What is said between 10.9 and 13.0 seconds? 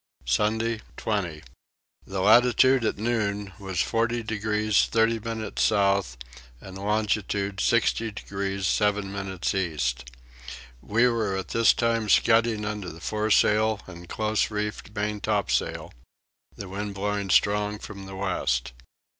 were at this time scudding under the